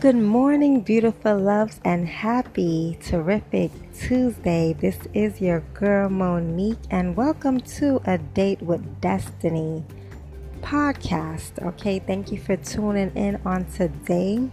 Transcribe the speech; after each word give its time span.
Good 0.00 0.14
morning, 0.14 0.82
beautiful 0.82 1.36
loves, 1.36 1.80
and 1.84 2.06
happy, 2.06 2.96
terrific 3.02 3.72
Tuesday. 3.92 4.72
This 4.72 4.96
is 5.12 5.40
your 5.40 5.58
girl 5.74 6.08
Monique, 6.08 6.78
and 6.88 7.16
welcome 7.16 7.58
to 7.58 8.00
A 8.04 8.16
Date 8.16 8.62
with 8.62 9.00
Destiny 9.00 9.84
podcast. 10.60 11.60
Okay, 11.66 11.98
thank 11.98 12.30
you 12.30 12.38
for 12.38 12.56
tuning 12.56 13.10
in 13.16 13.40
on 13.44 13.64
today. 13.64 14.48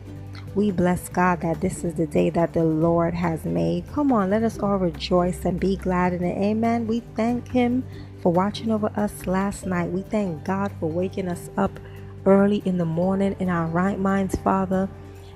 We 0.56 0.72
bless 0.72 1.10
God 1.10 1.42
that 1.42 1.62
this 1.62 1.84
is 1.84 1.94
the 1.94 2.08
day 2.08 2.32
that 2.32 2.54
the 2.54 2.64
Lord 2.64 3.14
has 3.14 3.46
made. 3.46 3.88
Come 3.94 4.12
on, 4.12 4.32
let 4.32 4.42
us 4.42 4.58
all 4.58 4.78
rejoice 4.78 5.46
and 5.46 5.60
be 5.60 5.76
glad 5.76 6.14
in 6.14 6.24
it. 6.24 6.42
Amen. 6.44 6.88
We 6.88 7.02
thank 7.16 7.50
Him 7.50 7.84
for 8.20 8.32
watching 8.32 8.72
over 8.72 8.92
us 8.96 9.28
last 9.28 9.68
night. 9.68 9.92
We 9.92 10.02
thank 10.02 10.44
God 10.44 10.72
for 10.80 10.90
waking 10.90 11.28
us 11.28 11.52
up 11.56 11.80
early 12.26 12.64
in 12.66 12.80
the 12.80 12.86
morning 12.86 13.36
in 13.40 13.50
our 13.50 13.68
right 13.68 14.00
minds, 14.00 14.36
Father. 14.38 14.90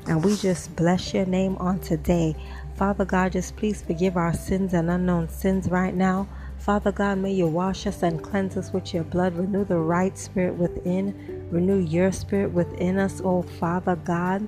And 0.09 0.26
we 0.26 0.36
just 0.36 0.76
bless 0.76 1.13
your 1.13 1.27
name 1.27 1.55
on 1.58 1.77
today. 1.81 2.36
Father 2.76 3.05
God, 3.05 3.34
just 3.34 3.55
please 3.58 3.84
forgive 3.84 4.18
our 4.18 4.34
sins 4.34 4.73
and 4.73 4.90
unknown 4.90 5.30
sins 5.30 5.70
right 5.70 5.94
now. 5.94 6.27
Father 6.58 6.91
God, 6.91 7.20
may 7.20 7.32
you 7.32 7.45
wash 7.45 7.85
us 7.85 8.02
and 8.02 8.23
cleanse 8.23 8.58
us 8.58 8.73
with 8.73 8.91
your 8.91 9.04
blood. 9.04 9.35
Renew 9.35 9.63
the 9.63 9.77
right 9.77 10.18
spirit 10.18 10.55
within. 10.55 11.48
Renew 11.52 11.77
your 11.77 12.12
spirit 12.12 12.52
within 12.52 12.98
us, 12.98 13.22
oh 13.23 13.44
Father 13.44 13.98
God. 13.98 14.48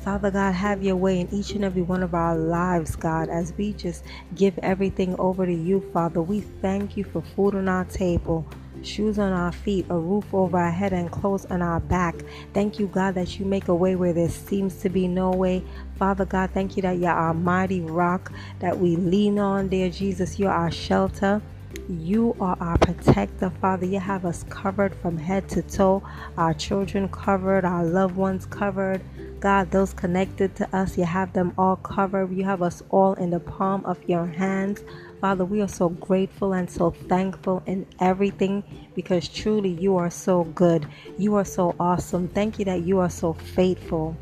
Father 0.00 0.32
God, 0.32 0.54
have 0.54 0.82
your 0.82 0.96
way 0.96 1.20
in 1.20 1.32
each 1.32 1.52
and 1.52 1.64
every 1.64 1.82
one 1.82 2.02
of 2.02 2.12
our 2.12 2.36
lives, 2.36 2.96
God, 2.96 3.28
as 3.28 3.52
we 3.56 3.74
just 3.74 4.02
give 4.34 4.58
everything 4.64 5.14
over 5.20 5.46
to 5.46 5.54
you, 5.54 5.88
Father. 5.92 6.20
We 6.20 6.40
thank 6.40 6.96
you 6.96 7.04
for 7.04 7.22
food 7.22 7.54
on 7.54 7.68
our 7.68 7.84
table 7.84 8.44
shoes 8.82 9.18
on 9.18 9.32
our 9.32 9.52
feet, 9.52 9.86
a 9.90 9.96
roof 9.96 10.32
over 10.32 10.58
our 10.58 10.70
head, 10.70 10.92
and 10.92 11.10
clothes 11.10 11.46
on 11.46 11.62
our 11.62 11.80
back. 11.80 12.14
Thank 12.54 12.78
you, 12.78 12.86
God, 12.86 13.14
that 13.14 13.38
you 13.38 13.46
make 13.46 13.68
a 13.68 13.74
way 13.74 13.96
where 13.96 14.12
there 14.12 14.28
seems 14.28 14.76
to 14.82 14.88
be 14.88 15.08
no 15.08 15.30
way. 15.30 15.64
Father 15.98 16.24
God, 16.24 16.50
thank 16.52 16.76
you 16.76 16.82
that 16.82 16.98
you're 16.98 17.10
our 17.10 17.34
mighty 17.34 17.80
rock 17.80 18.32
that 18.60 18.78
we 18.78 18.96
lean 18.96 19.38
on, 19.38 19.68
dear 19.68 19.90
Jesus. 19.90 20.38
You're 20.38 20.52
our 20.52 20.70
shelter. 20.70 21.42
You 21.88 22.36
are 22.40 22.56
our 22.60 22.78
protector, 22.78 23.50
Father. 23.60 23.86
You 23.86 24.00
have 24.00 24.24
us 24.24 24.44
covered 24.48 24.94
from 24.96 25.18
head 25.18 25.48
to 25.50 25.62
toe, 25.62 26.02
our 26.36 26.54
children 26.54 27.08
covered, 27.08 27.64
our 27.64 27.84
loved 27.84 28.16
ones 28.16 28.46
covered. 28.46 29.02
God, 29.40 29.70
those 29.70 29.92
connected 29.94 30.56
to 30.56 30.76
us, 30.76 30.98
you 30.98 31.04
have 31.04 31.32
them 31.32 31.52
all 31.56 31.76
covered. 31.76 32.32
You 32.32 32.44
have 32.44 32.62
us 32.62 32.82
all 32.90 33.14
in 33.14 33.30
the 33.30 33.38
palm 33.40 33.84
of 33.84 33.98
your 34.08 34.26
hands. 34.26 34.82
Father, 35.20 35.44
we 35.44 35.60
are 35.60 35.68
so 35.68 35.88
grateful 35.88 36.52
and 36.52 36.70
so 36.70 36.90
thankful 36.90 37.60
in 37.66 37.86
everything 37.98 38.62
because 38.94 39.28
truly 39.28 39.70
you 39.70 39.96
are 39.96 40.10
so 40.10 40.44
good. 40.44 40.86
You 41.16 41.34
are 41.34 41.44
so 41.44 41.74
awesome. 41.80 42.28
Thank 42.28 42.60
you 42.60 42.64
that 42.66 42.82
you 42.82 43.00
are 43.00 43.10
so 43.10 43.32
faithful. 43.32 44.16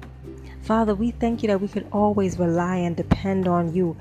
Father, 0.62 0.94
we 0.94 1.10
thank 1.10 1.42
you 1.42 1.48
that 1.48 1.60
we 1.60 1.68
can 1.68 1.86
always 1.92 2.38
rely 2.38 2.76
and 2.76 2.96
depend 2.96 3.46
on 3.46 3.74
you 3.74 3.94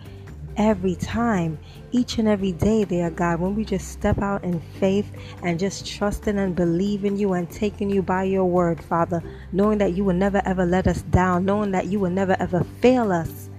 every 0.55 0.95
time, 0.95 1.59
each 1.91 2.17
and 2.17 2.29
every 2.29 2.53
day, 2.53 2.85
dear 2.85 3.09
God, 3.09 3.41
when 3.41 3.55
we 3.55 3.65
just 3.65 3.89
step 3.89 4.19
out 4.19 4.45
in 4.45 4.61
faith 4.79 5.11
and 5.43 5.59
just 5.59 5.85
trusting 5.85 6.37
and 6.39 6.55
believing 6.55 7.17
you 7.17 7.33
and 7.33 7.49
taking 7.51 7.89
you 7.89 8.01
by 8.01 8.23
your 8.23 8.45
word, 8.45 8.81
Father, 8.81 9.21
knowing 9.51 9.79
that 9.79 9.93
you 9.93 10.05
will 10.05 10.15
never 10.15 10.41
ever 10.45 10.65
let 10.65 10.87
us 10.87 11.01
down, 11.01 11.43
knowing 11.43 11.71
that 11.71 11.87
you 11.87 11.99
will 11.99 12.09
never 12.09 12.37
ever 12.39 12.63
fail 12.79 13.11
us. 13.11 13.49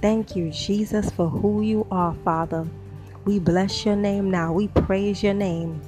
Thank 0.00 0.36
you, 0.36 0.50
Jesus, 0.52 1.10
for 1.10 1.28
who 1.28 1.60
you 1.60 1.86
are, 1.90 2.14
Father. 2.24 2.66
We 3.24 3.38
bless 3.38 3.86
your 3.86 3.96
name 3.96 4.30
now. 4.30 4.52
We 4.52 4.68
praise 4.68 5.22
your 5.22 5.34
name. 5.34 5.80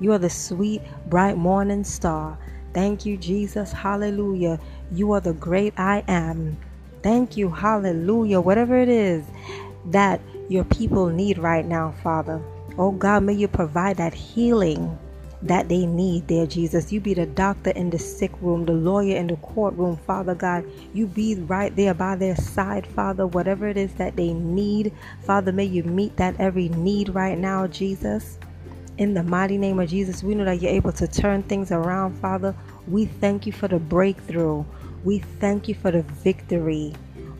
You 0.00 0.12
are 0.12 0.18
the 0.18 0.30
sweet, 0.30 0.82
bright 1.08 1.36
morning 1.36 1.84
star. 1.84 2.36
Thank 2.74 3.06
you, 3.06 3.16
Jesus. 3.16 3.72
Hallelujah. 3.72 4.58
You 4.90 5.12
are 5.12 5.20
the 5.20 5.34
great 5.34 5.74
I 5.76 6.02
am. 6.08 6.56
Thank 7.02 7.36
you. 7.36 7.48
Hallelujah. 7.48 8.40
Whatever 8.40 8.76
it 8.78 8.88
is 8.88 9.24
that 9.86 10.20
your 10.48 10.64
people 10.64 11.06
need 11.08 11.38
right 11.38 11.64
now, 11.64 11.94
Father. 12.02 12.40
Oh 12.76 12.90
God, 12.92 13.22
may 13.22 13.34
you 13.34 13.48
provide 13.48 13.98
that 13.98 14.14
healing 14.14 14.98
that 15.42 15.68
they 15.68 15.86
need 15.86 16.28
there, 16.28 16.46
Jesus. 16.46 16.92
You 16.92 17.00
be 17.00 17.14
the 17.14 17.26
doctor 17.26 17.70
in 17.70 17.90
the 17.90 17.98
sick 17.98 18.32
room, 18.42 18.66
the 18.66 18.72
lawyer 18.72 19.16
in 19.16 19.28
the 19.28 19.36
courtroom, 19.36 19.96
Father 19.96 20.34
God. 20.34 20.64
You 20.92 21.06
be 21.06 21.36
right 21.36 21.74
there 21.74 21.94
by 21.94 22.16
their 22.16 22.36
side, 22.36 22.86
Father. 22.86 23.26
Whatever 23.26 23.68
it 23.68 23.76
is 23.76 23.94
that 23.94 24.16
they 24.16 24.32
need, 24.34 24.92
Father, 25.24 25.52
may 25.52 25.64
you 25.64 25.82
meet 25.84 26.16
that 26.18 26.38
every 26.38 26.68
need 26.70 27.10
right 27.10 27.38
now, 27.38 27.66
Jesus. 27.66 28.38
In 28.98 29.14
the 29.14 29.22
mighty 29.22 29.56
name 29.56 29.78
of 29.80 29.88
Jesus, 29.88 30.22
we 30.22 30.34
know 30.34 30.44
that 30.44 30.60
you're 30.60 30.72
able 30.72 30.92
to 30.92 31.08
turn 31.08 31.42
things 31.44 31.72
around, 31.72 32.18
Father. 32.18 32.54
We 32.86 33.06
thank 33.06 33.46
you 33.46 33.52
for 33.52 33.66
the 33.66 33.78
breakthrough. 33.78 34.64
We 35.04 35.20
thank 35.20 35.68
you 35.68 35.74
for 35.74 35.90
the 35.90 36.02
victory. 36.02 36.92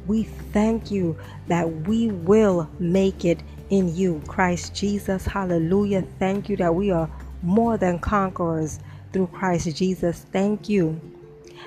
We 0.06 0.22
thank 0.22 0.90
you 0.90 1.18
that 1.48 1.68
we 1.86 2.08
will 2.08 2.70
make 2.78 3.26
it 3.26 3.42
in 3.68 3.94
you, 3.94 4.22
Christ 4.26 4.74
Jesus. 4.74 5.26
Hallelujah. 5.26 6.02
Thank 6.18 6.48
you 6.48 6.56
that 6.56 6.74
we 6.74 6.90
are 6.90 7.10
more 7.42 7.76
than 7.76 7.98
conquerors 7.98 8.80
through 9.12 9.28
Christ 9.28 9.74
Jesus. 9.76 10.26
Thank 10.32 10.68
you 10.68 11.00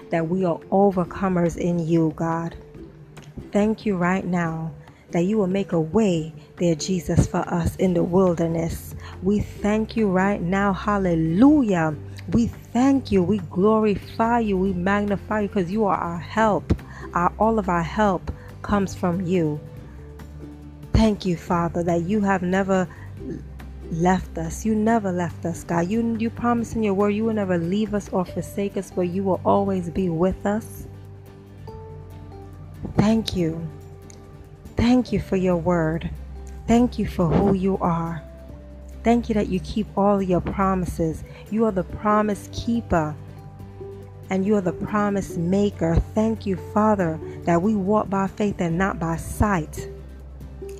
that 0.09 0.27
we 0.27 0.45
are 0.45 0.59
overcomers 0.71 1.57
in 1.57 1.79
you, 1.79 2.13
God. 2.15 2.55
Thank 3.51 3.85
you 3.85 3.97
right 3.97 4.25
now 4.25 4.71
that 5.11 5.23
you 5.23 5.37
will 5.37 5.47
make 5.47 5.71
a 5.71 5.79
way 5.79 6.33
there, 6.57 6.75
Jesus, 6.75 7.27
for 7.27 7.47
us 7.53 7.75
in 7.75 7.93
the 7.93 8.03
wilderness. 8.03 8.95
We 9.21 9.39
thank 9.39 9.95
you 9.95 10.09
right 10.09 10.41
now. 10.41 10.73
Hallelujah. 10.73 11.95
We 12.31 12.47
thank 12.47 13.11
you. 13.11 13.21
We 13.21 13.37
glorify 13.37 14.39
you. 14.39 14.57
We 14.57 14.73
magnify 14.73 15.41
you 15.41 15.47
because 15.47 15.71
you 15.71 15.85
are 15.85 15.97
our 15.97 16.17
help. 16.17 16.75
Our, 17.13 17.31
all 17.37 17.59
of 17.59 17.69
our 17.69 17.83
help 17.83 18.31
comes 18.63 18.95
from 18.95 19.21
you. 19.21 19.59
Thank 20.93 21.25
you, 21.25 21.37
Father, 21.37 21.83
that 21.83 22.03
you 22.03 22.21
have 22.21 22.41
never 22.41 22.87
left 23.93 24.37
us. 24.37 24.65
You 24.65 24.75
never 24.75 25.11
left 25.11 25.45
us, 25.45 25.63
God. 25.63 25.87
You 25.87 26.17
you 26.17 26.29
promised 26.29 26.75
in 26.75 26.83
your 26.83 26.93
word 26.93 27.09
you 27.09 27.25
will 27.25 27.33
never 27.33 27.57
leave 27.57 27.93
us 27.93 28.09
or 28.09 28.25
forsake 28.25 28.77
us, 28.77 28.91
but 28.91 29.03
you 29.03 29.23
will 29.23 29.41
always 29.45 29.89
be 29.89 30.09
with 30.09 30.45
us. 30.45 30.87
Thank 32.97 33.35
you. 33.35 33.67
Thank 34.75 35.11
you 35.11 35.19
for 35.19 35.35
your 35.35 35.57
word. 35.57 36.09
Thank 36.67 36.97
you 36.97 37.05
for 37.05 37.27
who 37.27 37.53
you 37.53 37.77
are. 37.79 38.23
Thank 39.03 39.29
you 39.29 39.35
that 39.35 39.47
you 39.49 39.59
keep 39.59 39.87
all 39.97 40.21
your 40.21 40.41
promises. 40.41 41.23
You 41.51 41.65
are 41.65 41.71
the 41.71 41.83
promise 41.83 42.49
keeper 42.53 43.15
and 44.29 44.45
you 44.45 44.55
are 44.55 44.61
the 44.61 44.73
promise 44.73 45.37
maker. 45.37 45.95
Thank 46.15 46.45
you, 46.45 46.55
Father, 46.73 47.19
that 47.43 47.61
we 47.61 47.75
walk 47.75 48.09
by 48.09 48.27
faith 48.27 48.55
and 48.59 48.77
not 48.77 48.99
by 48.99 49.17
sight. 49.17 49.89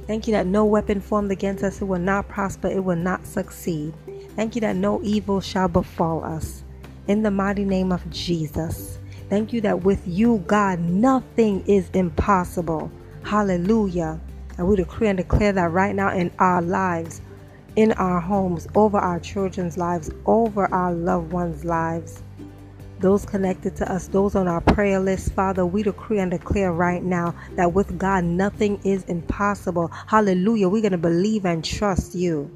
Thank 0.08 0.28
you 0.28 0.34
that 0.34 0.48
no 0.48 0.66
weapon 0.66 1.00
formed 1.00 1.32
against 1.32 1.64
us 1.64 1.82
it 1.82 1.86
will 1.86 2.00
not 2.00 2.28
prosper, 2.28 2.68
it 2.68 2.84
will 2.84 2.98
not 2.98 3.26
succeed. 3.26 3.94
Thank 4.36 4.56
you 4.56 4.62
that 4.62 4.76
no 4.76 5.02
evil 5.04 5.40
shall 5.40 5.68
befall 5.68 6.24
us. 6.24 6.64
In 7.08 7.24
the 7.24 7.32
mighty 7.32 7.64
name 7.64 7.92
of 7.92 8.10
Jesus. 8.10 8.98
Thank 9.30 9.54
you 9.54 9.62
that 9.62 9.84
with 9.84 10.02
you, 10.06 10.44
God, 10.48 10.80
nothing 10.80 11.64
is 11.68 11.90
impossible. 11.94 12.92
Hallelujah. 13.24 14.20
And 14.58 14.68
we 14.68 14.76
decree 14.76 15.08
and 15.08 15.18
declare 15.18 15.54
that 15.54 15.72
right 15.72 15.96
now 15.96 16.12
in 16.16 16.32
our 16.40 16.62
lives, 16.62 17.22
in 17.76 17.94
our 17.94 18.20
homes, 18.20 18.68
over 18.76 18.98
our 18.98 19.20
children's 19.20 19.78
lives, 19.78 20.12
over 20.26 20.72
our 20.74 20.94
loved 20.94 21.32
ones' 21.32 21.66
lives 21.66 22.22
those 23.04 23.26
connected 23.26 23.76
to 23.76 23.92
us, 23.92 24.08
those 24.08 24.34
on 24.34 24.48
our 24.48 24.62
prayer 24.62 24.98
list, 24.98 25.34
Father, 25.34 25.66
we 25.66 25.84
decree 25.84 26.20
and 26.20 26.32
declare 26.32 26.72
right 26.72 27.04
now 27.04 27.36
that 27.56 27.74
with 27.74 27.98
God 28.00 28.24
nothing 28.24 28.80
is 28.86 29.04
impossible. 29.04 29.90
Hallelujah. 30.08 30.70
We're 30.70 30.82
going 30.82 30.94
to 30.94 30.98
believe 30.98 31.46
and 31.46 31.66
trust 31.66 32.16
you. 32.16 32.50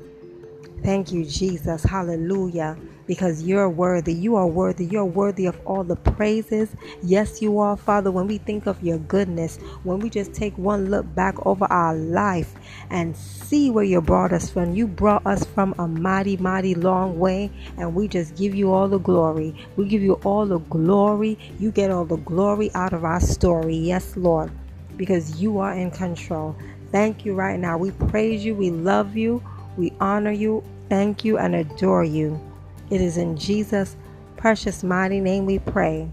Thank 0.84 1.12
you, 1.12 1.26
Jesus. 1.26 1.84
Hallelujah 1.84 2.78
because 3.08 3.44
you're 3.44 3.70
worthy. 3.70 4.14
You 4.14 4.36
are 4.36 4.48
worthy. 4.48 4.86
You're 4.86 5.06
worthy 5.06 5.48
of 5.48 5.60
all 5.66 5.84
the 5.84 5.96
praises. 5.98 6.76
Yes, 7.04 7.42
you 7.42 7.60
are, 7.60 7.78
Father. 7.78 8.12
When 8.12 8.28
we 8.28 8.40
think 8.40 8.68
of 8.68 8.84
your 8.84 9.00
goodness, 9.00 9.60
when 9.84 10.00
we 10.00 10.12
just 10.12 10.34
take 10.36 10.58
one 10.58 10.92
look 10.92 11.14
back 11.16 11.36
over 11.48 11.66
our 11.72 11.96
life 11.96 12.54
and 12.92 13.18
see 13.18 13.72
where 13.72 13.86
you 13.86 14.02
brought 14.02 14.34
us 14.34 14.50
from, 14.52 14.76
you 14.76 14.88
brought 14.88 15.26
us 15.26 15.46
from 15.46 15.76
a 15.80 15.88
mighty, 15.88 16.38
mighty 16.38 16.76
long 16.76 17.20
way, 17.20 17.52
and 17.78 17.96
we 17.96 18.08
just 18.08 18.36
give 18.38 18.56
you 18.56 18.72
all 18.74 18.90
the 18.90 19.00
glory. 19.00 19.56
We 19.78 19.88
give 19.88 20.04
you 20.04 20.16
all 20.26 20.46
the 20.46 20.60
glory. 20.60 21.40
You 21.60 21.72
get 21.72 21.92
all 21.92 22.06
the 22.06 22.18
glory 22.18 22.72
out 22.76 22.94
of 22.94 23.06
our 23.06 23.22
story. 23.22 23.76
Yes, 23.78 24.18
Lord, 24.18 24.52
because 24.98 25.42
you 25.42 25.60
are 25.60 25.74
in 25.74 25.92
control. 25.92 26.56
Thank 26.92 27.26
you 27.26 27.36
right 27.36 27.60
now. 27.60 27.78
We 27.78 27.92
praise 27.92 28.46
you. 28.46 28.56
We 28.56 28.72
love 28.72 29.16
you. 29.18 29.44
We 29.78 29.94
honor 30.00 30.32
you. 30.32 30.64
Thank 30.90 31.26
you 31.26 31.38
and 31.38 31.56
adore 31.56 32.04
you. 32.04 32.42
It 32.90 33.02
is 33.02 33.18
in 33.18 33.36
Jesus' 33.38 33.96
precious 34.38 34.84
mighty 34.84 35.20
name 35.20 35.46
we 35.46 35.60
pray. 35.60 36.10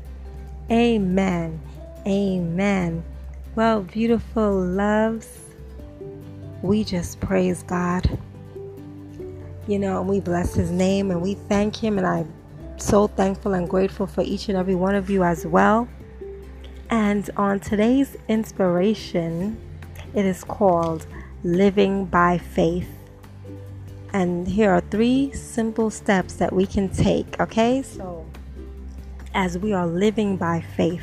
Amen. 0.70 1.60
Amen. 2.06 3.04
Well, 3.54 3.82
beautiful 3.82 4.60
loves, 4.60 5.38
we 6.62 6.82
just 6.82 7.20
praise 7.20 7.62
God. 7.62 8.18
You 9.66 9.78
know, 9.78 10.00
and 10.00 10.08
we 10.08 10.20
bless 10.20 10.54
his 10.54 10.70
name 10.70 11.10
and 11.10 11.22
we 11.22 11.34
thank 11.34 11.76
him. 11.76 11.98
And 11.98 12.06
I'm 12.06 12.32
so 12.76 13.06
thankful 13.06 13.54
and 13.54 13.68
grateful 13.68 14.06
for 14.06 14.22
each 14.22 14.48
and 14.48 14.58
every 14.58 14.74
one 14.74 14.94
of 14.94 15.08
you 15.08 15.22
as 15.22 15.46
well. 15.46 15.88
And 16.90 17.28
on 17.36 17.60
today's 17.60 18.16
inspiration, 18.28 19.56
it 20.14 20.24
is 20.24 20.44
called 20.44 21.06
Living 21.42 22.04
by 22.06 22.38
Faith. 22.38 22.93
And 24.14 24.46
here 24.46 24.70
are 24.70 24.80
three 24.80 25.32
simple 25.32 25.90
steps 25.90 26.34
that 26.34 26.52
we 26.52 26.66
can 26.66 26.88
take, 26.88 27.40
okay? 27.40 27.82
So, 27.82 28.24
as 29.34 29.58
we 29.58 29.72
are 29.72 29.88
living 29.88 30.36
by 30.36 30.60
faith, 30.60 31.02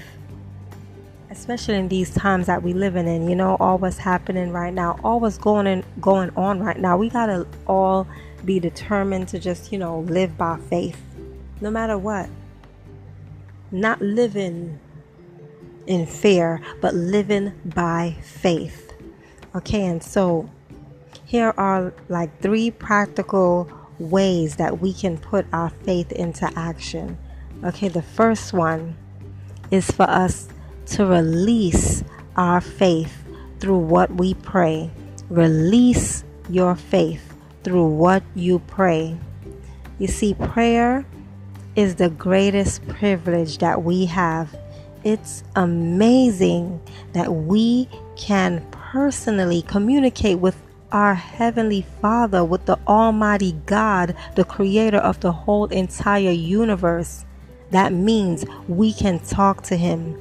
especially 1.30 1.76
in 1.76 1.90
these 1.90 2.14
times 2.14 2.48
that 2.48 2.64
we 2.64 2.72
living 2.72 3.10
in, 3.10 3.30
you 3.30 3.36
know, 3.36 3.58
all 3.60 3.78
what's 3.78 3.98
happening 3.98 4.54
right 4.54 4.74
now, 4.74 4.98
all 5.04 5.20
what's 5.20 5.38
going 5.38 5.68
in, 5.68 5.84
going 6.00 6.30
on 6.38 6.62
right 6.62 6.80
now, 6.80 6.96
we 6.96 7.10
gotta 7.10 7.46
all 7.68 8.08
be 8.46 8.62
determined 8.62 9.28
to 9.28 9.40
just, 9.40 9.74
you 9.74 9.78
know, 9.78 10.00
live 10.00 10.38
by 10.38 10.58
faith, 10.70 11.02
no 11.60 11.70
matter 11.70 11.98
what. 11.98 12.30
Not 13.72 14.02
living 14.02 14.80
in 15.86 16.06
fear, 16.06 16.62
but 16.80 16.94
living 16.94 17.52
by 17.66 18.16
faith. 18.22 18.94
Okay, 19.54 19.86
and 19.86 20.02
so 20.02 20.50
here 21.32 21.54
are 21.56 21.94
like 22.10 22.42
three 22.42 22.70
practical 22.70 23.72
ways 24.00 24.58
that 24.58 24.82
we 24.82 24.92
can 24.92 25.18
put 25.18 25.46
our 25.54 25.70
faith 25.86 26.12
into 26.12 26.52
action. 26.58 27.18
Okay, 27.64 27.88
the 27.88 28.02
first 28.02 28.52
one 28.52 28.98
is 29.72 29.90
for 29.90 30.10
us 30.10 30.50
to 30.88 31.06
release 31.06 32.04
our 32.36 32.60
faith 32.60 33.24
through 33.62 33.78
what 33.78 34.14
we 34.16 34.34
pray. 34.34 34.92
Release 35.30 36.26
your 36.50 36.76
faith 36.76 37.34
through 37.64 37.88
what 37.88 38.24
you 38.36 38.60
pray. 38.60 39.18
You 40.00 40.08
see, 40.08 40.34
prayer 40.34 41.06
is 41.78 41.96
the 41.96 42.10
greatest 42.10 42.86
privilege 42.90 43.60
that 43.60 43.84
we 43.84 44.06
have. 44.08 44.54
It's 45.06 45.46
amazing 45.56 46.82
that 47.14 47.34
we 47.34 47.88
can 48.18 48.68
personally 48.72 49.62
communicate 49.62 50.40
with 50.40 50.62
our 50.92 51.14
Heavenly 51.16 51.86
Father, 52.02 52.44
with 52.44 52.66
the 52.66 52.78
Almighty 52.88 53.54
God, 53.66 54.16
the 54.36 54.44
Creator 54.44 54.98
of 54.98 55.20
the 55.20 55.32
whole 55.32 55.66
entire 55.66 56.32
universe. 56.32 57.26
That 57.72 57.94
means 57.94 58.46
we 58.68 58.94
can 58.94 59.20
talk 59.20 59.64
to 59.64 59.78
Him 59.78 60.18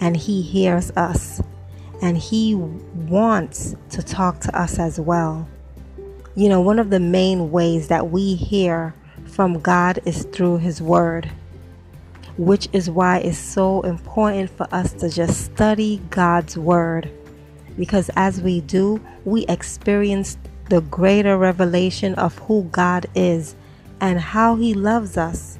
and 0.00 0.16
He 0.16 0.42
hears 0.42 0.90
us. 0.92 1.40
And 2.00 2.18
He 2.18 2.54
wants 2.54 3.76
to 3.90 4.02
talk 4.02 4.40
to 4.40 4.58
us 4.58 4.78
as 4.78 4.98
well. 4.98 5.48
You 6.34 6.48
know, 6.48 6.60
one 6.60 6.78
of 6.78 6.90
the 6.90 7.00
main 7.00 7.50
ways 7.50 7.88
that 7.88 8.10
we 8.10 8.34
hear 8.34 8.94
from 9.26 9.60
God 9.60 10.00
is 10.04 10.24
through 10.24 10.58
His 10.58 10.82
Word, 10.82 11.30
which 12.36 12.68
is 12.72 12.90
why 12.90 13.18
it's 13.18 13.38
so 13.38 13.82
important 13.82 14.50
for 14.50 14.66
us 14.74 14.92
to 14.94 15.08
just 15.08 15.44
study 15.44 16.02
God's 16.10 16.58
Word 16.58 17.10
because 17.78 18.10
as 18.16 18.40
we 18.40 18.60
do, 18.60 19.00
we 19.24 19.46
experience 19.46 20.36
the 20.68 20.80
greater 20.82 21.36
revelation 21.36 22.14
of 22.14 22.38
who 22.38 22.64
God 22.64 23.06
is 23.14 23.54
and 24.00 24.20
how 24.20 24.56
He 24.56 24.74
loves 24.74 25.16
us 25.16 25.58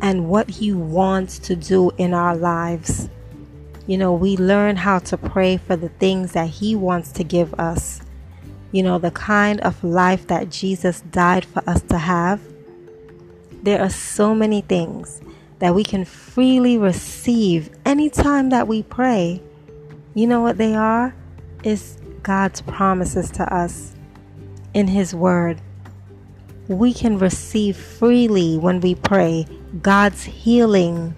and 0.00 0.28
what 0.28 0.48
He 0.50 0.72
wants 0.72 1.38
to 1.40 1.56
do 1.56 1.90
in 1.98 2.14
our 2.14 2.36
lives. 2.36 3.08
You 3.86 3.98
know, 3.98 4.14
we 4.14 4.36
learn 4.36 4.76
how 4.76 4.98
to 5.00 5.16
pray 5.16 5.56
for 5.56 5.76
the 5.76 5.88
things 5.88 6.32
that 6.32 6.48
He 6.48 6.74
wants 6.74 7.12
to 7.12 7.24
give 7.24 7.54
us. 7.54 8.00
You 8.72 8.82
know, 8.82 8.98
the 8.98 9.10
kind 9.10 9.60
of 9.60 9.82
life 9.84 10.26
that 10.28 10.50
Jesus 10.50 11.02
died 11.10 11.44
for 11.44 11.62
us 11.68 11.82
to 11.82 11.98
have. 11.98 12.40
There 13.62 13.80
are 13.80 13.90
so 13.90 14.34
many 14.34 14.62
things 14.62 15.20
that 15.58 15.74
we 15.74 15.84
can 15.84 16.04
freely 16.04 16.76
receive 16.76 17.70
anytime 17.84 18.50
that 18.50 18.66
we 18.66 18.82
pray. 18.82 19.42
You 20.14 20.26
know 20.26 20.40
what 20.40 20.58
they 20.58 20.74
are? 20.74 21.14
Is 21.64 21.96
God's 22.22 22.60
promises 22.60 23.30
to 23.32 23.54
us 23.54 23.94
in 24.74 24.86
His 24.86 25.14
Word. 25.14 25.60
We 26.68 26.92
can 26.92 27.18
receive 27.18 27.76
freely 27.76 28.58
when 28.58 28.80
we 28.80 28.94
pray 28.94 29.46
God's 29.82 30.24
healing 30.24 31.14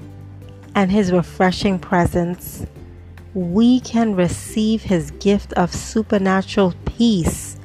and 0.75 0.90
His 0.90 1.12
refreshing 1.12 1.78
presence. 1.78 2.66
We 3.34 3.81
can 3.81 4.14
receive 4.14 4.82
His 4.82 5.10
gift 5.12 5.52
of 5.54 5.75
supernatural 5.75 6.75
peace. 6.84 7.58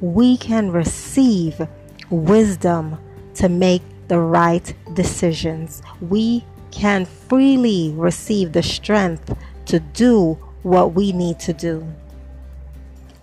We 0.00 0.36
can 0.36 0.70
receive 0.70 1.66
wisdom 2.10 2.98
to 3.34 3.48
make 3.48 3.82
the 4.08 4.18
right 4.18 4.74
decisions. 4.94 5.82
We 6.00 6.44
can 6.70 7.06
freely 7.06 7.92
receive 7.96 8.52
the 8.52 8.62
strength 8.62 9.34
to 9.66 9.80
do 9.80 10.34
what 10.62 10.94
we 10.94 11.12
need 11.12 11.38
to 11.40 11.52
do 11.52 11.86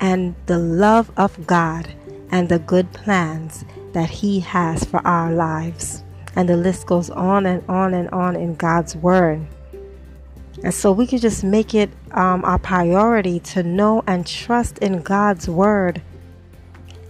and 0.04 0.36
the 0.48 0.58
love 0.58 1.10
of 1.16 1.48
God 1.48 1.88
and 2.30 2.50
the 2.50 2.60
good 2.60 2.92
plans 2.92 3.64
that 3.94 4.10
He 4.10 4.42
has 4.42 4.84
for 4.84 5.00
our 5.08 5.32
lives. 5.32 6.04
And 6.36 6.50
the 6.50 6.58
list 6.58 6.88
goes 6.88 7.10
on 7.10 7.46
and 7.46 7.64
on 7.70 7.94
and 7.94 8.10
on 8.10 8.36
in 8.36 8.56
God's 8.56 8.98
Word. 8.98 9.48
And 10.62 10.74
so 10.74 10.92
we 10.92 11.08
could 11.08 11.22
just 11.22 11.44
make 11.46 11.74
it 11.74 11.90
um, 12.12 12.44
our 12.44 12.60
priority 12.60 13.40
to 13.40 13.64
know 13.64 14.04
and 14.06 14.28
trust 14.28 14.78
in 14.80 15.02
God's 15.02 15.48
Word 15.48 16.02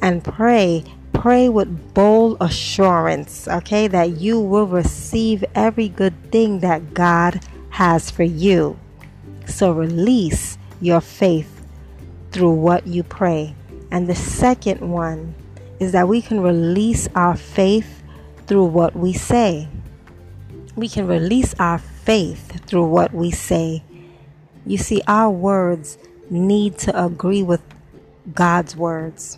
and 0.01 0.23
pray. 0.23 0.83
Pray 1.13 1.49
with 1.49 1.93
bold 1.93 2.37
assurance, 2.41 3.47
okay, 3.47 3.87
that 3.87 4.17
you 4.17 4.39
will 4.39 4.67
receive 4.67 5.43
every 5.55 5.87
good 5.87 6.13
thing 6.31 6.59
that 6.59 6.93
God 6.93 7.39
has 7.69 8.11
for 8.11 8.23
you. 8.23 8.77
So 9.47 9.71
release 9.71 10.57
your 10.81 11.01
faith 11.01 11.52
through 12.33 12.51
what 12.51 12.87
you 12.87 13.03
pray. 13.03 13.55
And 13.91 14.07
the 14.07 14.15
second 14.15 14.81
one 14.81 15.35
is 15.79 15.91
that 15.91 16.07
we 16.07 16.21
can 16.21 16.41
release 16.41 17.07
our 17.15 17.37
faith 17.37 18.01
through 18.47 18.65
what 18.65 18.95
we 18.95 19.13
say. 19.13 19.69
We 20.75 20.89
can 20.89 21.07
release 21.07 21.53
our 21.59 21.77
faith 21.77 22.65
through 22.65 22.87
what 22.87 23.13
we 23.13 23.29
say. 23.31 23.83
You 24.65 24.77
see, 24.77 25.01
our 25.07 25.29
words 25.29 25.97
need 26.29 26.79
to 26.79 27.05
agree 27.05 27.43
with 27.43 27.61
God's 28.33 28.75
words. 28.75 29.37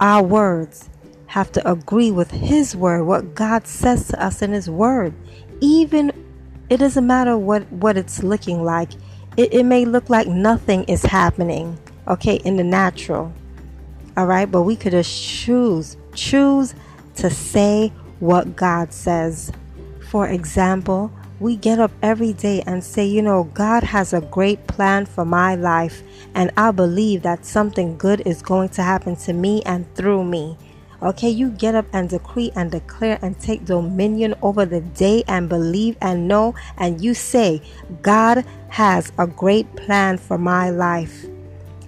Our 0.00 0.22
words 0.22 0.90
have 1.26 1.52
to 1.52 1.70
agree 1.70 2.10
with 2.10 2.32
His 2.32 2.74
word, 2.74 3.04
what 3.04 3.34
God 3.34 3.66
says 3.66 4.08
to 4.08 4.22
us 4.22 4.42
in 4.42 4.52
His 4.52 4.68
word. 4.68 5.14
Even 5.60 6.10
it 6.68 6.78
doesn't 6.78 7.06
matter 7.06 7.38
what, 7.38 7.70
what 7.70 7.96
it's 7.96 8.22
looking 8.22 8.64
like, 8.64 8.90
it, 9.36 9.54
it 9.54 9.64
may 9.64 9.84
look 9.84 10.10
like 10.10 10.26
nothing 10.26 10.84
is 10.84 11.02
happening 11.04 11.78
okay, 12.08 12.36
in 12.36 12.56
the 12.56 12.64
natural. 12.64 13.32
All 14.16 14.26
right, 14.26 14.50
but 14.50 14.62
we 14.62 14.76
could 14.76 14.92
just 14.92 15.22
choose, 15.22 15.96
choose 16.14 16.74
to 17.16 17.30
say 17.30 17.92
what 18.20 18.56
God 18.56 18.92
says. 18.92 19.50
For 20.10 20.28
example, 20.28 21.10
we 21.40 21.56
get 21.56 21.78
up 21.78 21.90
every 22.02 22.34
day 22.34 22.62
and 22.66 22.84
say, 22.84 23.06
you 23.06 23.22
know, 23.22 23.44
God 23.54 23.82
has 23.82 24.12
a 24.12 24.20
great 24.20 24.66
plan 24.66 25.06
for 25.06 25.24
my 25.24 25.54
life, 25.54 26.02
and 26.34 26.50
I 26.56 26.70
believe 26.70 27.22
that 27.22 27.44
something 27.46 27.96
good 27.96 28.22
is 28.26 28.42
going 28.42 28.68
to 28.70 28.82
happen 28.82 29.16
to 29.16 29.32
me 29.32 29.62
and 29.64 29.92
through 29.94 30.24
me. 30.24 30.56
Okay, 31.02 31.30
you 31.30 31.50
get 31.50 31.74
up 31.74 31.86
and 31.92 32.08
decree 32.08 32.52
and 32.54 32.70
declare 32.70 33.18
and 33.22 33.40
take 33.40 33.64
dominion 33.64 34.34
over 34.40 34.64
the 34.64 34.82
day 34.82 35.24
and 35.26 35.48
believe 35.48 35.96
and 36.00 36.28
know, 36.28 36.54
and 36.76 37.02
you 37.02 37.12
say, 37.12 37.60
God 38.02 38.44
has 38.68 39.10
a 39.18 39.26
great 39.26 39.74
plan 39.74 40.16
for 40.18 40.38
my 40.38 40.70
life 40.70 41.26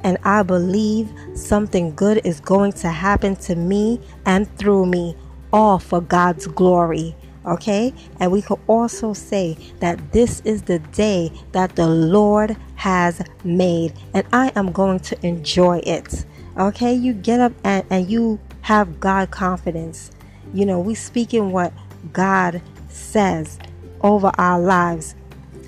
and 0.04 0.18
I 0.22 0.42
believe 0.42 1.12
something 1.34 1.94
good 1.94 2.20
is 2.24 2.38
going 2.38 2.72
to 2.74 2.88
happen 2.88 3.34
to 3.36 3.56
me 3.56 4.00
and 4.26 4.46
through 4.56 4.86
me, 4.86 5.16
all 5.52 5.78
for 5.78 6.00
God's 6.00 6.46
glory. 6.46 7.16
Okay, 7.46 7.92
and 8.20 8.32
we 8.32 8.40
could 8.40 8.60
also 8.68 9.12
say 9.12 9.58
that 9.80 10.12
this 10.12 10.40
is 10.46 10.62
the 10.62 10.78
day 10.78 11.30
that 11.52 11.76
the 11.76 11.86
Lord 11.86 12.56
has 12.76 13.20
made, 13.42 13.92
and 14.14 14.26
I 14.32 14.50
am 14.56 14.72
going 14.72 15.00
to 15.00 15.26
enjoy 15.26 15.80
it. 15.84 16.24
Okay, 16.56 16.94
you 16.94 17.12
get 17.12 17.40
up 17.40 17.52
and, 17.62 17.84
and 17.90 18.08
you 18.08 18.40
have 18.62 18.98
God 18.98 19.30
confidence. 19.30 20.10
You 20.54 20.64
know, 20.64 20.80
we 20.80 20.94
speak 20.94 21.34
in 21.34 21.50
what 21.50 21.72
God 22.14 22.62
says 22.88 23.58
over 24.00 24.30
our 24.38 24.60
lives, 24.60 25.14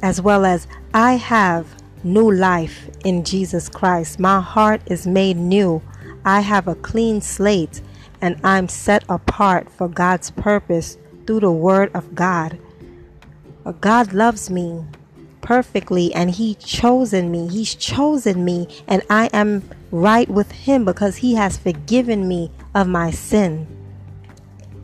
as 0.00 0.22
well 0.22 0.46
as 0.46 0.66
I 0.94 1.14
have 1.14 1.75
new 2.06 2.30
life 2.30 2.88
in 3.04 3.24
Jesus 3.24 3.68
Christ. 3.68 4.18
My 4.18 4.40
heart 4.40 4.80
is 4.86 5.06
made 5.06 5.36
new. 5.36 5.82
I 6.24 6.40
have 6.40 6.68
a 6.68 6.74
clean 6.76 7.20
slate 7.20 7.82
and 8.22 8.40
I'm 8.42 8.68
set 8.68 9.04
apart 9.08 9.68
for 9.70 9.88
God's 9.88 10.30
purpose 10.30 10.96
through 11.26 11.40
the 11.40 11.52
Word 11.52 11.90
of 11.94 12.14
God. 12.14 12.58
God 13.80 14.12
loves 14.12 14.48
me 14.48 14.84
perfectly 15.42 16.14
and 16.14 16.30
He 16.30 16.54
chosen 16.54 17.30
me. 17.30 17.48
He's 17.48 17.74
chosen 17.74 18.44
me 18.44 18.68
and 18.86 19.02
I 19.10 19.26
am 19.32 19.68
right 19.90 20.28
with 20.28 20.50
Him 20.52 20.84
because 20.84 21.16
He 21.16 21.34
has 21.34 21.58
forgiven 21.58 22.26
me 22.28 22.50
of 22.74 22.86
my 22.86 23.10
sin. 23.10 23.66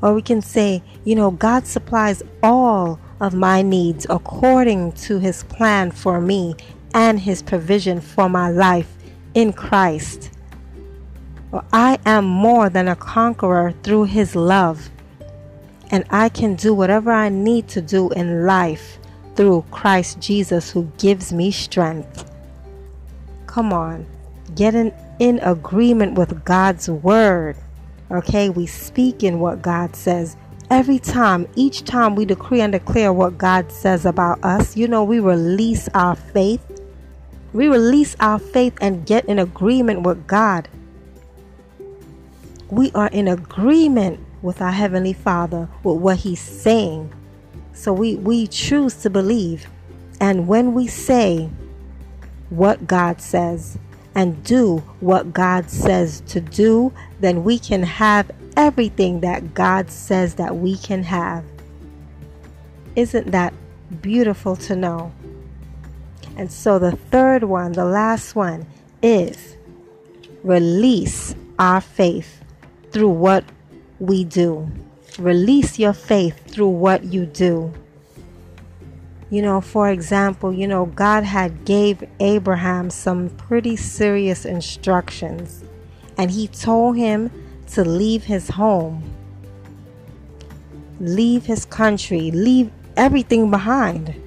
Or 0.03 0.13
we 0.15 0.23
can 0.23 0.43
say, 0.43 0.83
you 1.05 1.15
know, 1.15 1.31
God 1.31 1.67
supplies 1.67 2.23
all 2.43 2.99
of 3.21 3.35
my 3.35 3.63
needs 3.63 4.05
according 4.11 4.91
to 4.91 5.21
his 5.21 5.45
plan 5.45 5.93
for 5.93 6.21
me 6.21 6.57
and 6.95 7.21
his 7.21 7.43
provision 7.43 8.01
for 8.01 8.29
my 8.29 8.51
life 8.51 8.93
in 9.35 9.53
Christ. 9.53 10.31
I 11.73 11.99
am 12.07 12.25
more 12.25 12.71
than 12.71 12.89
a 12.89 12.97
conqueror 12.97 13.73
through 13.83 14.05
his 14.05 14.35
love, 14.35 14.89
and 15.91 16.05
I 16.11 16.29
can 16.31 16.55
do 16.55 16.73
whatever 16.73 17.13
I 17.13 17.29
need 17.29 17.69
to 17.69 17.83
do 17.83 18.11
in 18.11 18.47
life 18.47 18.99
through 19.37 19.65
Christ 19.71 20.21
Jesus 20.21 20.71
who 20.71 20.91
gives 20.99 21.33
me 21.33 21.51
strength. 21.51 22.31
Come 23.47 23.73
on, 23.73 24.07
get 24.55 24.75
in, 24.75 24.95
in 25.19 25.41
agreement 25.41 26.17
with 26.17 26.45
God's 26.45 26.89
word. 26.89 27.57
Okay, 28.11 28.49
we 28.49 28.67
speak 28.67 29.23
in 29.23 29.39
what 29.39 29.63
God 29.63 29.95
says. 29.95 30.37
Every 30.71 30.99
time, 30.99 31.47
each 31.55 31.85
time 31.85 32.15
we 32.15 32.25
decree 32.25 32.63
and 32.63 32.73
declare 32.73 33.13
what 33.13 33.37
God 33.37 33.71
says 33.71 34.07
about 34.07 34.43
us, 34.43 34.75
you 34.75 34.89
know, 34.89 35.05
we 35.05 35.21
release 35.21 35.87
our 35.95 36.17
faith. 36.17 36.61
We 37.53 37.69
release 37.69 38.17
our 38.19 38.39
faith 38.39 38.77
and 38.81 39.07
get 39.07 39.27
in 39.27 39.39
agreement 39.39 40.03
with 40.03 40.27
God. 40.27 40.69
We 42.71 42.91
are 42.93 43.09
in 43.09 43.29
agreement 43.29 44.21
with 44.41 44.63
our 44.63 44.73
Heavenly 44.73 45.13
Father 45.13 45.69
with 45.85 45.99
what 45.99 46.19
He's 46.19 46.41
saying. 46.41 47.13
So 47.75 47.93
we, 47.93 48.17
we 48.17 48.47
choose 48.47 48.95
to 49.03 49.11
believe. 49.11 49.67
And 50.21 50.49
when 50.49 50.73
we 50.73 50.87
say 50.87 51.51
what 52.49 52.87
God 52.87 53.21
says 53.21 53.79
and 54.15 54.43
do 54.45 54.79
what 55.01 55.33
God 55.33 55.71
says 55.71 56.21
to 56.29 56.41
do, 56.41 56.93
then 57.21 57.45
we 57.45 57.59
can 57.59 57.83
have 57.83 58.31
everything 58.57 59.21
that 59.21 59.55
God 59.55 59.91
says 59.91 60.35
that 60.37 60.57
we 60.57 60.77
can 60.77 61.03
have. 61.03 61.45
Isn't 62.97 63.31
that 63.33 63.53
beautiful 64.01 64.57
to 64.57 64.77
know? 64.77 65.13
And 66.37 66.51
so 66.51 66.79
the 66.79 66.93
third 66.93 67.45
one, 67.45 67.73
the 67.73 67.85
last 67.85 68.35
one, 68.35 68.67
is 69.03 69.57
release 70.43 71.35
our 71.59 71.81
faith 71.81 72.43
through 72.91 73.11
what 73.11 73.45
we 73.99 74.25
do. 74.25 74.71
Release 75.19 75.79
your 75.79 75.93
faith 75.93 76.47
through 76.47 76.69
what 76.69 77.05
you 77.05 77.27
do. 77.27 77.73
You 79.31 79.43
know, 79.43 79.61
for 79.61 79.89
example, 79.89 80.53
you 80.53 80.67
know, 80.67 80.87
God 80.87 81.25
had 81.25 81.65
gave 81.65 82.05
Abraham 82.21 82.91
some 82.91 83.31
pretty 83.31 83.77
serious 83.77 84.45
instructions 84.45 85.65
and 86.19 86.31
he 86.31 86.49
told 86.49 86.97
him 86.97 87.31
to 87.69 87.85
leave 87.85 88.25
his 88.25 88.51
home, 88.51 89.03
leave 91.01 91.47
his 91.47 91.65
country, 91.65 92.31
leave 92.31 92.71
everything 92.97 93.51
behind. 93.51 94.22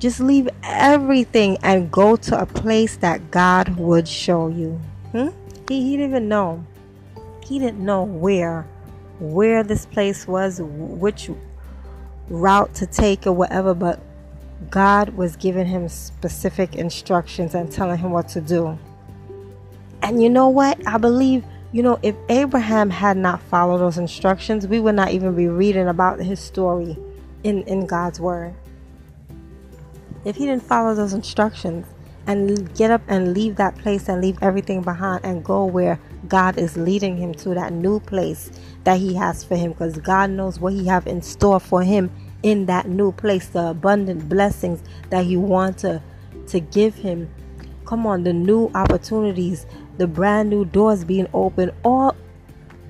Just 0.00 0.18
leave 0.18 0.48
everything 0.64 1.58
and 1.62 1.90
go 1.92 2.16
to 2.16 2.40
a 2.40 2.46
place 2.46 2.96
that 2.96 3.30
God 3.30 3.76
would 3.76 4.08
show 4.08 4.48
you. 4.48 4.80
Hmm? 5.12 5.28
He, 5.68 5.82
he 5.82 5.96
didn't 5.96 6.10
even 6.10 6.28
know. 6.28 6.64
He 7.44 7.60
didn't 7.60 7.78
know 7.78 8.02
where 8.02 8.66
where 9.20 9.62
this 9.62 9.86
place 9.86 10.26
was, 10.26 10.60
which 10.62 11.30
route 12.28 12.74
to 12.74 12.86
take 12.86 13.26
or 13.26 13.32
whatever, 13.32 13.74
but 13.74 14.00
God 14.70 15.10
was 15.10 15.36
giving 15.36 15.66
him 15.66 15.88
specific 15.88 16.74
instructions 16.74 17.54
and 17.54 17.70
telling 17.70 17.98
him 17.98 18.10
what 18.10 18.28
to 18.30 18.40
do. 18.40 18.78
And 20.02 20.22
you 20.22 20.30
know 20.30 20.48
what? 20.48 20.78
I 20.86 20.96
believe, 20.96 21.44
you 21.72 21.82
know, 21.82 21.98
if 22.02 22.16
Abraham 22.30 22.88
had 22.88 23.16
not 23.16 23.42
followed 23.42 23.78
those 23.78 23.98
instructions, 23.98 24.66
we 24.66 24.80
would 24.80 24.94
not 24.94 25.10
even 25.10 25.36
be 25.36 25.48
reading 25.48 25.88
about 25.88 26.18
his 26.18 26.40
story 26.40 26.96
in, 27.44 27.62
in 27.64 27.86
God's 27.86 28.18
word. 28.20 28.54
If 30.24 30.36
he 30.36 30.46
didn't 30.46 30.62
follow 30.62 30.94
those 30.94 31.12
instructions 31.14 31.86
and 32.26 32.74
get 32.74 32.90
up 32.90 33.02
and 33.08 33.32
leave 33.32 33.56
that 33.56 33.76
place 33.78 34.08
and 34.08 34.20
leave 34.20 34.38
everything 34.42 34.82
behind 34.82 35.24
and 35.24 35.42
go 35.42 35.64
where 35.64 35.98
God 36.28 36.58
is 36.58 36.76
leading 36.76 37.16
him 37.16 37.32
to 37.34 37.54
that 37.54 37.72
new 37.72 38.00
place 38.00 38.50
that 38.84 38.98
he 38.98 39.14
has 39.14 39.42
for 39.42 39.56
him 39.56 39.72
because 39.72 39.96
God 39.98 40.30
knows 40.30 40.60
what 40.60 40.74
he 40.74 40.86
have 40.86 41.06
in 41.06 41.22
store 41.22 41.58
for 41.58 41.82
him 41.82 42.10
in 42.42 42.66
that 42.66 42.88
new 42.88 43.12
place 43.12 43.46
the 43.48 43.68
abundant 43.68 44.28
blessings 44.28 44.82
that 45.08 45.24
he 45.24 45.36
want 45.36 45.78
to 45.78 46.02
to 46.48 46.60
give 46.60 46.94
him. 46.96 47.30
Come 47.86 48.06
on 48.06 48.22
the 48.24 48.32
new 48.32 48.70
opportunities 48.74 49.66
the 49.96 50.06
brand 50.06 50.48
new 50.48 50.64
doors 50.64 51.04
being 51.04 51.28
open 51.34 51.70
all 51.84 52.16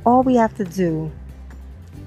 all 0.07 0.23
we 0.23 0.37
have 0.37 0.55
to 0.57 0.65
do 0.65 1.11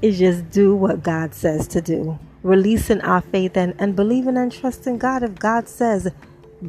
is 0.01 0.17
just 0.17 0.49
do 0.49 0.75
what 0.75 1.03
God 1.03 1.33
says 1.33 1.67
to 1.69 1.81
do 1.81 2.17
releasing 2.43 3.01
our 3.01 3.21
faith 3.21 3.57
and, 3.57 3.73
and 3.79 3.95
believing 3.95 4.37
and 4.37 4.51
trusting 4.51 4.97
God 4.99 5.23
if 5.23 5.35
God 5.35 5.67
says 5.67 6.11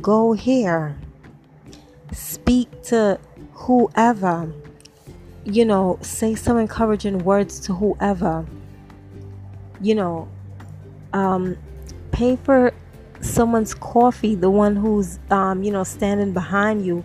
go 0.01 0.33
here 0.33 0.97
speak 2.13 2.83
to 2.83 3.19
whoever 3.53 4.53
you 5.45 5.65
know, 5.65 5.99
say 6.01 6.35
some 6.35 6.57
encouraging 6.57 7.19
words 7.19 7.61
to 7.61 7.75
whoever. 7.75 8.47
You 9.81 9.95
know, 9.95 10.29
um, 11.13 11.57
pay 12.13 12.37
for 12.37 12.73
someone's 13.21 13.75
coffee, 13.75 14.35
the 14.35 14.51
one 14.51 14.77
who's, 14.77 15.19
um, 15.31 15.63
you 15.63 15.71
know, 15.71 15.85
standing 15.85 16.33
behind 16.33 16.85
you. 16.85 17.05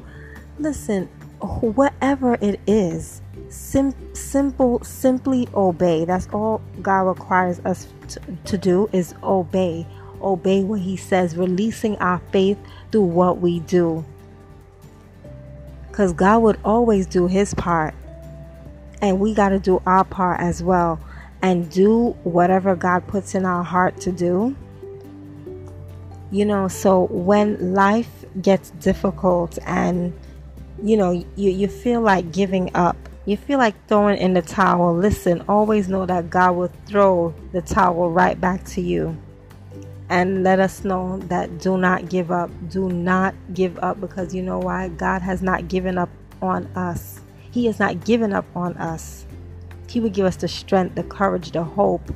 Listen, 0.57 1.07
whatever 1.39 2.35
it 2.41 2.59
is, 2.67 3.21
sim- 3.49 3.95
simple, 4.19 4.83
simply 4.83 5.47
obey. 5.53 6.05
That's 6.05 6.27
all 6.33 6.61
God 6.81 7.01
requires 7.01 7.59
us 7.65 7.87
to, 8.09 8.21
to 8.45 8.57
do 8.57 8.89
is 8.91 9.13
obey. 9.23 9.85
Obey 10.21 10.63
what 10.63 10.81
He 10.81 10.97
says, 10.97 11.37
releasing 11.37 11.97
our 11.97 12.21
faith 12.31 12.57
through 12.91 13.03
what 13.03 13.39
we 13.39 13.59
do. 13.61 14.03
Because 15.87 16.13
God 16.13 16.43
would 16.43 16.59
always 16.63 17.05
do 17.05 17.27
His 17.27 17.53
part 17.53 17.93
and 19.01 19.19
we 19.19 19.33
got 19.33 19.49
to 19.49 19.59
do 19.59 19.81
our 19.85 20.03
part 20.03 20.39
as 20.39 20.61
well 20.61 20.99
and 21.41 21.69
do 21.71 22.09
whatever 22.23 22.75
God 22.75 23.07
puts 23.07 23.33
in 23.33 23.45
our 23.45 23.63
heart 23.63 23.99
to 24.01 24.11
do. 24.11 24.55
You 26.31 26.45
know, 26.45 26.67
so 26.67 27.07
when 27.09 27.73
life 27.73 28.25
gets 28.41 28.71
difficult 28.71 29.57
and 29.65 30.13
you 30.83 30.97
know, 30.97 31.11
you, 31.11 31.51
you 31.51 31.67
feel 31.67 32.01
like 32.01 32.31
giving 32.31 32.73
up, 32.75 32.97
you 33.29 33.37
feel 33.37 33.59
like 33.59 33.75
throwing 33.87 34.17
in 34.17 34.33
the 34.33 34.41
towel, 34.41 34.95
listen, 34.95 35.43
always 35.47 35.87
know 35.87 36.05
that 36.05 36.29
God 36.29 36.55
will 36.55 36.71
throw 36.87 37.33
the 37.51 37.61
towel 37.61 38.09
right 38.09 38.39
back 38.39 38.63
to 38.65 38.81
you. 38.81 39.15
And 40.09 40.43
let 40.43 40.59
us 40.59 40.83
know 40.83 41.19
that 41.27 41.59
do 41.59 41.77
not 41.77 42.09
give 42.09 42.31
up. 42.31 42.49
Do 42.69 42.89
not 42.89 43.35
give 43.53 43.77
up 43.79 44.01
because 44.01 44.33
you 44.33 44.41
know 44.41 44.57
why? 44.57 44.87
God 44.87 45.21
has 45.21 45.43
not 45.43 45.67
given 45.67 45.99
up 45.99 46.09
on 46.41 46.65
us. 46.75 47.21
He 47.51 47.67
has 47.67 47.77
not 47.77 48.03
given 48.03 48.33
up 48.33 48.45
on 48.55 48.75
us. 48.77 49.27
He 49.87 49.99
would 49.99 50.13
give 50.13 50.25
us 50.25 50.35
the 50.35 50.47
strength, 50.47 50.95
the 50.95 51.03
courage, 51.03 51.51
the 51.51 51.63
hope 51.63 52.11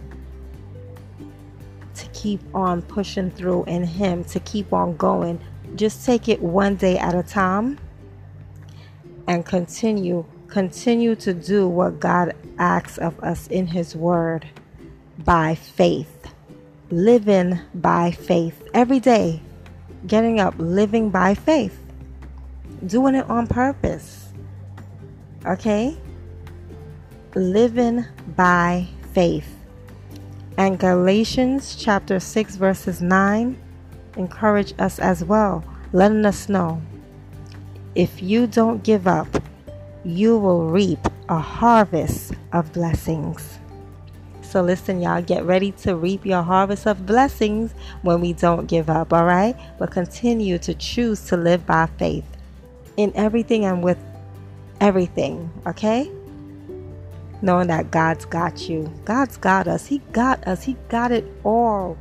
to 1.93 2.07
keep 2.13 2.41
on 2.55 2.81
pushing 2.81 3.29
through 3.29 3.65
in 3.65 3.83
Him, 3.83 4.23
to 4.25 4.39
keep 4.39 4.73
on 4.73 4.97
going. 4.97 5.39
Just 5.75 6.03
take 6.05 6.27
it 6.27 6.41
one 6.41 6.75
day 6.75 6.97
at 6.97 7.13
a 7.13 7.21
time 7.21 7.77
and 9.27 9.45
continue 9.45 10.25
continue 10.53 11.15
to 11.15 11.33
do 11.33 11.67
what 11.67 11.99
God 11.99 12.33
asks 12.59 12.97
of 12.97 13.19
us 13.23 13.47
in 13.47 13.67
his 13.67 13.95
word 13.95 14.47
by 15.25 15.55
faith 15.55 16.27
living 16.89 17.59
by 17.73 18.11
faith 18.11 18.61
every 18.73 18.99
day 18.99 19.41
getting 20.05 20.39
up 20.39 20.53
living 20.57 21.09
by 21.09 21.33
faith 21.33 21.79
doing 22.85 23.15
it 23.15 23.27
on 23.29 23.47
purpose 23.47 24.23
Okay? 25.45 25.97
Living 27.35 28.05
by 28.35 28.87
faith. 29.13 29.55
And 30.57 30.79
Galatians 30.79 31.75
chapter 31.75 32.19
6, 32.19 32.55
verses 32.55 33.01
9 33.01 33.57
encourage 34.15 34.73
us 34.77 34.99
as 34.99 35.23
well, 35.23 35.63
letting 35.91 36.25
us 36.25 36.47
know 36.47 36.81
if 37.95 38.21
you 38.21 38.47
don't 38.47 38.83
give 38.83 39.07
up, 39.07 39.27
you 40.05 40.37
will 40.37 40.67
reap 40.67 40.99
a 41.29 41.39
harvest 41.39 42.33
of 42.51 42.71
blessings. 42.73 43.59
So, 44.41 44.61
listen, 44.61 45.01
y'all, 45.01 45.21
get 45.21 45.45
ready 45.45 45.71
to 45.83 45.95
reap 45.95 46.25
your 46.25 46.43
harvest 46.43 46.85
of 46.85 47.05
blessings 47.05 47.73
when 48.03 48.21
we 48.21 48.33
don't 48.33 48.67
give 48.67 48.89
up, 48.89 49.11
all 49.11 49.25
right? 49.25 49.55
But 49.79 49.91
continue 49.91 50.59
to 50.59 50.73
choose 50.75 51.25
to 51.27 51.37
live 51.37 51.65
by 51.65 51.87
faith 51.97 52.25
in 52.97 53.11
everything 53.15 53.65
and 53.65 53.83
with 53.83 53.97
everything, 54.79 55.49
okay? 55.65 56.11
Knowing 57.41 57.67
that 57.67 57.89
God's 57.89 58.25
got 58.25 58.69
you. 58.69 58.91
God's 59.05 59.37
got 59.37 59.67
us. 59.67 59.87
He 59.87 59.99
got 60.11 60.45
us. 60.47 60.63
He 60.63 60.77
got 60.89 61.11
it 61.11 61.25
all 61.43 61.97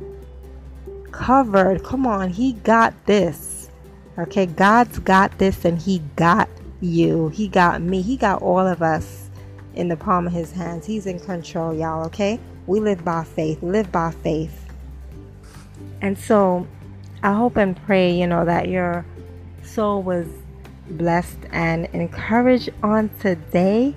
covered. 1.11 1.83
Come 1.83 2.05
on, 2.05 2.29
He 2.29 2.53
got 2.53 2.93
this. 3.05 3.69
Okay, 4.17 4.45
God's 4.45 4.99
got 4.99 5.37
this 5.39 5.65
and 5.65 5.79
He 5.81 5.99
got 6.15 6.49
you. 6.83 7.29
He 7.29 7.47
got 7.47 7.81
me. 7.81 8.01
He 8.01 8.17
got 8.17 8.41
all 8.41 8.65
of 8.65 8.81
us 8.81 9.29
in 9.75 9.87
the 9.87 9.97
palm 9.97 10.27
of 10.27 10.33
His 10.33 10.51
hands. 10.51 10.85
He's 10.85 11.05
in 11.05 11.19
control, 11.19 11.73
y'all, 11.73 12.05
okay? 12.05 12.39
We 12.67 12.79
live 12.79 13.03
by 13.03 13.23
faith. 13.23 13.61
Live 13.63 13.91
by 13.91 14.11
faith. 14.11 14.59
And 16.01 16.17
so 16.17 16.67
I 17.23 17.33
hope 17.33 17.57
and 17.57 17.75
pray, 17.85 18.11
you 18.11 18.27
know, 18.27 18.45
that 18.45 18.67
your 18.67 19.05
soul 19.63 20.03
was 20.03 20.27
blessed 20.89 21.39
and 21.51 21.85
encouraged 21.93 22.69
on 22.83 23.09
today. 23.19 23.95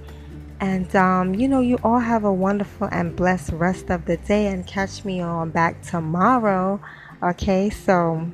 And, 0.61 0.95
um, 0.97 1.35
you 1.35 1.49
know, 1.49 1.61
you 1.61 1.79
all 1.85 1.99
have 1.99 2.25
a 2.25 2.33
wonderful 2.33 2.89
and 2.91 3.15
blessed 3.15 3.53
rest 3.53 3.91
of 3.91 4.07
the 4.07 4.17
day 4.17 4.47
and 4.47 4.67
catch 4.67 5.05
me 5.05 5.21
on 5.21 5.51
back 5.51 5.83
tomorrow. 5.83 6.81
Okay, 7.23 7.69
so 7.69 8.31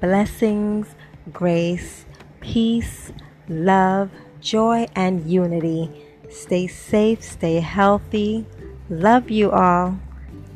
blessings, 0.00 0.94
grace, 1.32 2.04
peace, 2.48 3.12
love, 3.46 4.10
joy, 4.40 4.86
and 4.96 5.30
unity. 5.30 5.90
Stay 6.30 6.66
safe, 6.66 7.22
stay 7.22 7.60
healthy. 7.60 8.46
Love 8.88 9.30
you 9.30 9.50
all. 9.50 9.98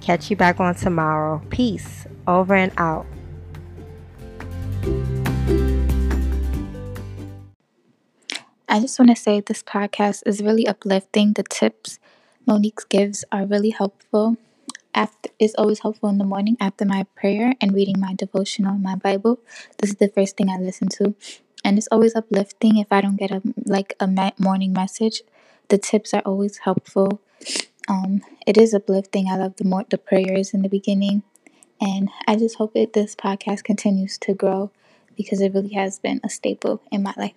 Catch 0.00 0.30
you 0.30 0.36
back 0.36 0.58
on 0.58 0.74
tomorrow. 0.74 1.42
Peace. 1.50 2.06
Over 2.26 2.54
and 2.54 2.72
out. 2.78 3.04
I 8.68 8.80
just 8.80 8.98
want 8.98 9.10
to 9.10 9.16
say 9.16 9.40
this 9.40 9.62
podcast 9.62 10.22
is 10.24 10.42
really 10.42 10.66
uplifting. 10.66 11.34
The 11.34 11.42
tips 11.42 11.98
Monique 12.46 12.88
gives 12.88 13.22
are 13.30 13.44
really 13.44 13.70
helpful. 13.70 14.38
After 14.94 15.28
it's 15.38 15.54
always 15.56 15.80
helpful 15.80 16.08
in 16.08 16.16
the 16.16 16.24
morning 16.24 16.56
after 16.58 16.86
my 16.86 17.04
prayer 17.14 17.54
and 17.60 17.74
reading 17.74 18.00
my 18.00 18.14
devotional, 18.14 18.78
my 18.78 18.94
Bible. 18.94 19.40
This 19.78 19.90
is 19.90 19.96
the 19.96 20.08
first 20.08 20.38
thing 20.38 20.48
I 20.48 20.56
listen 20.56 20.88
to, 20.88 21.14
and 21.64 21.78
it's 21.78 21.88
always 21.90 22.14
uplifting. 22.14 22.76
If 22.78 22.88
I 22.90 23.00
don't 23.00 23.16
get 23.16 23.30
a 23.30 23.42
like 23.64 23.94
a 24.00 24.32
morning 24.38 24.72
message, 24.72 25.22
the 25.68 25.78
tips 25.78 26.14
are 26.14 26.22
always 26.22 26.58
helpful. 26.58 27.20
Um, 27.88 28.22
it 28.46 28.56
is 28.56 28.74
uplifting. 28.74 29.28
I 29.28 29.36
love 29.36 29.56
the 29.56 29.64
more 29.64 29.84
the 29.88 29.98
prayers 29.98 30.54
in 30.54 30.62
the 30.62 30.68
beginning, 30.68 31.22
and 31.80 32.10
I 32.26 32.36
just 32.36 32.56
hope 32.56 32.74
that 32.74 32.92
this 32.92 33.14
podcast 33.14 33.64
continues 33.64 34.18
to 34.18 34.34
grow 34.34 34.70
because 35.16 35.40
it 35.40 35.54
really 35.54 35.74
has 35.74 35.98
been 35.98 36.20
a 36.24 36.30
staple 36.30 36.82
in 36.90 37.02
my 37.02 37.14
life. 37.16 37.34